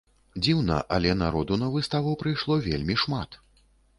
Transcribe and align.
Дзіўна, 0.43 0.77
але 0.97 1.11
народу 1.19 1.59
на 1.65 1.69
выставу 1.77 2.15
прыйшло 2.23 2.57
вельмі 2.71 2.95
шмат. 3.05 3.39